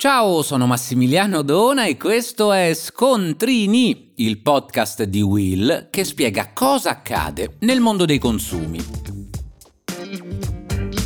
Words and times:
Ciao, 0.00 0.40
sono 0.40 0.66
Massimiliano 0.66 1.42
Dona 1.42 1.84
e 1.84 1.98
questo 1.98 2.54
è 2.54 2.72
Scontrini, 2.72 4.12
il 4.14 4.38
podcast 4.38 5.02
di 5.02 5.20
Will 5.20 5.90
che 5.90 6.04
spiega 6.04 6.54
cosa 6.54 6.88
accade 6.88 7.56
nel 7.58 7.80
mondo 7.80 8.06
dei 8.06 8.18
consumi. 8.18 8.82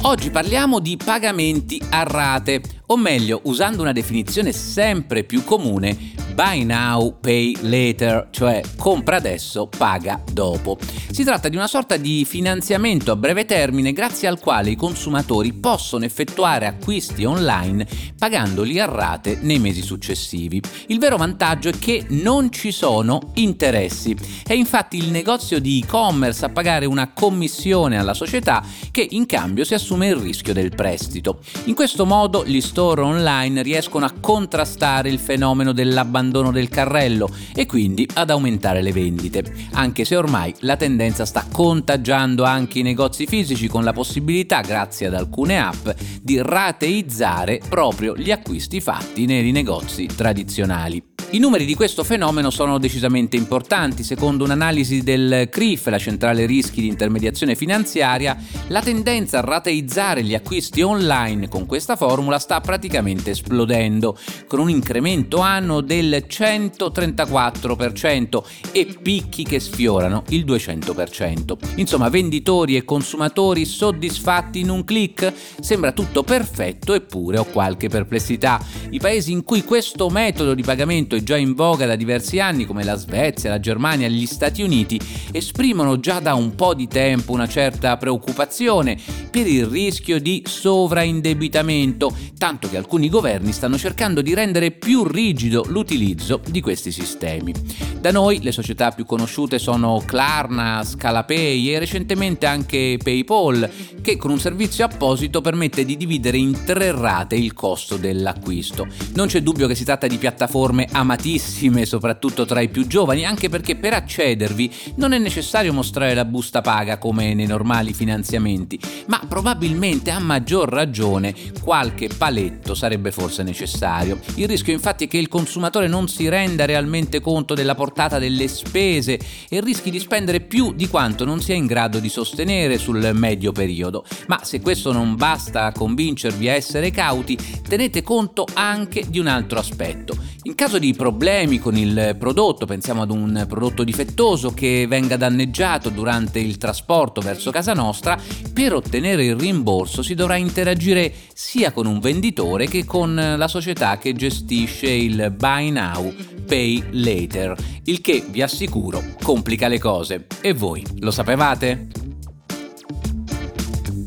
Oggi 0.02 0.30
parliamo 0.30 0.78
di 0.78 0.96
pagamenti 0.96 1.82
a 1.90 2.04
rate, 2.04 2.62
o 2.86 2.96
meglio, 2.96 3.40
usando 3.46 3.82
una 3.82 3.90
definizione 3.90 4.52
sempre 4.52 5.24
più 5.24 5.42
comune, 5.42 6.12
buy 6.34 6.64
now, 6.64 7.14
pay 7.20 7.56
later, 7.60 8.26
cioè 8.30 8.60
compra 8.76 9.16
adesso, 9.16 9.68
paga 9.68 10.20
dopo. 10.32 10.76
Si 11.10 11.22
tratta 11.22 11.48
di 11.48 11.54
una 11.54 11.68
sorta 11.68 11.96
di 11.96 12.24
finanziamento 12.24 13.12
a 13.12 13.16
breve 13.16 13.44
termine 13.44 13.92
grazie 13.92 14.26
al 14.26 14.40
quale 14.40 14.70
i 14.70 14.74
consumatori 14.74 15.52
possono 15.52 16.04
effettuare 16.04 16.66
acquisti 16.66 17.24
online 17.24 17.86
pagandoli 18.18 18.80
a 18.80 18.86
rate 18.86 19.38
nei 19.42 19.60
mesi 19.60 19.80
successivi. 19.80 20.60
Il 20.88 20.98
vero 20.98 21.16
vantaggio 21.16 21.68
è 21.68 21.78
che 21.78 22.04
non 22.08 22.50
ci 22.50 22.72
sono 22.72 23.30
interessi. 23.34 24.16
È 24.44 24.54
infatti 24.54 24.96
il 24.96 25.10
negozio 25.12 25.60
di 25.60 25.82
e-commerce 25.84 26.44
a 26.44 26.48
pagare 26.48 26.84
una 26.84 27.12
commissione 27.12 27.96
alla 27.96 28.14
società 28.14 28.64
che 28.90 29.06
in 29.08 29.26
cambio 29.26 29.62
si 29.62 29.74
assume 29.74 30.08
il 30.08 30.16
rischio 30.16 30.52
del 30.52 30.74
prestito. 30.74 31.38
In 31.66 31.74
questo 31.74 32.04
modo 32.04 32.44
gli 32.44 32.60
store 32.60 33.02
online 33.02 33.62
riescono 33.62 34.04
a 34.04 34.12
contrastare 34.18 35.08
il 35.08 35.20
fenomeno 35.20 35.70
dell'abbandono 35.70 36.22
abbandono 36.24 36.50
del 36.50 36.68
carrello 36.68 37.28
e 37.54 37.66
quindi 37.66 38.08
ad 38.14 38.30
aumentare 38.30 38.82
le 38.82 38.92
vendite, 38.92 39.44
anche 39.72 40.04
se 40.04 40.16
ormai 40.16 40.54
la 40.60 40.76
tendenza 40.76 41.26
sta 41.26 41.46
contagiando 41.50 42.44
anche 42.44 42.78
i 42.78 42.82
negozi 42.82 43.26
fisici 43.26 43.68
con 43.68 43.84
la 43.84 43.92
possibilità, 43.92 44.60
grazie 44.60 45.06
ad 45.06 45.14
alcune 45.14 45.58
app, 45.58 45.88
di 46.22 46.40
rateizzare 46.40 47.60
proprio 47.68 48.16
gli 48.16 48.30
acquisti 48.30 48.80
fatti 48.80 49.26
nei 49.26 49.52
negozi 49.52 50.06
tradizionali. 50.06 51.13
I 51.34 51.40
numeri 51.40 51.64
di 51.64 51.74
questo 51.74 52.04
fenomeno 52.04 52.50
sono 52.50 52.78
decisamente 52.78 53.34
importanti. 53.34 54.04
Secondo 54.04 54.44
un'analisi 54.44 55.02
del 55.02 55.48
CRIF, 55.50 55.88
la 55.88 55.98
centrale 55.98 56.46
rischi 56.46 56.80
di 56.80 56.86
intermediazione 56.86 57.56
finanziaria, 57.56 58.40
la 58.68 58.80
tendenza 58.80 59.38
a 59.38 59.40
rateizzare 59.40 60.22
gli 60.22 60.36
acquisti 60.36 60.80
online 60.80 61.48
con 61.48 61.66
questa 61.66 61.96
formula 61.96 62.38
sta 62.38 62.60
praticamente 62.60 63.32
esplodendo, 63.32 64.16
con 64.46 64.60
un 64.60 64.70
incremento 64.70 65.40
anno 65.40 65.80
del 65.80 66.24
134% 66.28 68.44
e 68.70 68.96
picchi 69.02 69.42
che 69.42 69.58
sfiorano 69.58 70.22
il 70.28 70.44
200%. 70.44 71.56
Insomma, 71.78 72.10
venditori 72.10 72.76
e 72.76 72.84
consumatori 72.84 73.64
soddisfatti 73.64 74.60
in 74.60 74.70
un 74.70 74.84
clic? 74.84 75.32
Sembra 75.58 75.90
tutto 75.90 76.22
perfetto 76.22 76.94
eppure 76.94 77.38
ho 77.38 77.44
qualche 77.46 77.88
perplessità. 77.88 78.64
I 78.90 79.00
paesi 79.00 79.32
in 79.32 79.42
cui 79.42 79.64
questo 79.64 80.08
metodo 80.08 80.54
di 80.54 80.62
pagamento 80.62 81.16
è 81.16 81.22
già 81.24 81.36
in 81.36 81.54
voga 81.54 81.86
da 81.86 81.96
diversi 81.96 82.38
anni 82.38 82.64
come 82.64 82.84
la 82.84 82.94
Svezia, 82.94 83.50
la 83.50 83.58
Germania, 83.58 84.06
gli 84.06 84.26
Stati 84.26 84.62
Uniti, 84.62 85.00
esprimono 85.32 85.98
già 85.98 86.20
da 86.20 86.34
un 86.34 86.54
po' 86.54 86.74
di 86.74 86.86
tempo 86.86 87.32
una 87.32 87.48
certa 87.48 87.96
preoccupazione 87.96 88.96
per 89.30 89.48
il 89.48 89.66
rischio 89.66 90.20
di 90.20 90.44
sovraindebitamento, 90.46 92.14
tanto 92.38 92.68
che 92.68 92.76
alcuni 92.76 93.08
governi 93.08 93.50
stanno 93.50 93.76
cercando 93.76 94.22
di 94.22 94.34
rendere 94.34 94.70
più 94.70 95.02
rigido 95.04 95.64
l'utilizzo 95.66 96.40
di 96.48 96.60
questi 96.60 96.92
sistemi. 96.92 97.52
Da 98.00 98.12
noi 98.12 98.42
le 98.42 98.52
società 98.52 98.90
più 98.92 99.06
conosciute 99.06 99.58
sono 99.58 100.02
Klarna, 100.06 100.84
Scalapay 100.84 101.70
e 101.70 101.78
recentemente 101.78 102.46
anche 102.46 102.98
PayPal, 103.02 103.68
che 104.02 104.16
con 104.16 104.30
un 104.30 104.38
servizio 104.38 104.84
apposito 104.84 105.40
permette 105.40 105.84
di 105.84 105.96
dividere 105.96 106.36
in 106.36 106.64
tre 106.64 106.92
rate 106.92 107.34
il 107.34 107.54
costo 107.54 107.96
dell'acquisto. 107.96 108.86
Non 109.14 109.28
c'è 109.28 109.40
dubbio 109.40 109.66
che 109.66 109.74
si 109.74 109.84
tratta 109.84 110.06
di 110.06 110.18
piattaforme 110.18 110.86
amatoriali 110.90 111.03
amatissime 111.04 111.84
soprattutto 111.84 112.44
tra 112.44 112.60
i 112.60 112.68
più 112.68 112.86
giovani, 112.86 113.24
anche 113.24 113.48
perché 113.48 113.76
per 113.76 113.92
accedervi 113.92 114.72
non 114.96 115.12
è 115.12 115.18
necessario 115.18 115.72
mostrare 115.72 116.14
la 116.14 116.24
busta 116.24 116.62
paga 116.62 116.98
come 116.98 117.34
nei 117.34 117.46
normali 117.46 117.92
finanziamenti, 117.92 118.80
ma 119.06 119.20
probabilmente 119.28 120.10
a 120.10 120.18
maggior 120.18 120.68
ragione 120.68 121.34
qualche 121.62 122.08
paletto 122.08 122.74
sarebbe 122.74 123.12
forse 123.12 123.42
necessario. 123.42 124.18
Il 124.36 124.48
rischio 124.48 124.72
infatti 124.72 125.04
è 125.04 125.08
che 125.08 125.18
il 125.18 125.28
consumatore 125.28 125.86
non 125.86 126.08
si 126.08 126.28
renda 126.28 126.64
realmente 126.64 127.20
conto 127.20 127.54
della 127.54 127.74
portata 127.74 128.18
delle 128.18 128.48
spese 128.48 129.20
e 129.48 129.60
rischi 129.60 129.90
di 129.90 130.00
spendere 130.00 130.40
più 130.40 130.72
di 130.72 130.88
quanto 130.88 131.24
non 131.24 131.40
sia 131.40 131.54
in 131.54 131.66
grado 131.66 131.98
di 131.98 132.08
sostenere 132.08 132.78
sul 132.78 133.10
medio 133.14 133.52
periodo. 133.52 134.04
Ma 134.26 134.42
se 134.42 134.60
questo 134.60 134.92
non 134.92 135.16
basta 135.16 135.66
a 135.66 135.72
convincervi 135.72 136.48
a 136.48 136.54
essere 136.54 136.90
cauti, 136.90 137.36
tenete 137.66 138.02
conto 138.02 138.46
anche 138.54 139.04
di 139.06 139.18
un 139.18 139.26
altro 139.26 139.58
aspetto. 139.58 140.16
In 140.46 140.54
caso 140.54 140.78
di 140.78 140.93
problemi 140.94 141.58
con 141.58 141.76
il 141.76 142.16
prodotto, 142.18 142.66
pensiamo 142.66 143.02
ad 143.02 143.10
un 143.10 143.44
prodotto 143.48 143.84
difettoso 143.84 144.52
che 144.52 144.86
venga 144.88 145.16
danneggiato 145.16 145.88
durante 145.88 146.38
il 146.38 146.58
trasporto 146.58 147.20
verso 147.20 147.50
casa 147.50 147.72
nostra, 147.72 148.18
per 148.52 148.74
ottenere 148.74 149.24
il 149.24 149.36
rimborso 149.36 150.02
si 150.02 150.14
dovrà 150.14 150.36
interagire 150.36 151.12
sia 151.32 151.72
con 151.72 151.86
un 151.86 152.00
venditore 152.00 152.66
che 152.66 152.84
con 152.84 153.14
la 153.14 153.48
società 153.48 153.98
che 153.98 154.12
gestisce 154.12 154.90
il 154.90 155.32
Buy 155.36 155.70
Now, 155.70 156.12
Pay 156.46 156.84
Later, 156.90 157.56
il 157.84 158.00
che 158.00 158.24
vi 158.28 158.42
assicuro 158.42 159.02
complica 159.22 159.68
le 159.68 159.78
cose. 159.78 160.26
E 160.40 160.52
voi 160.52 160.84
lo 161.00 161.10
sapevate? 161.10 162.03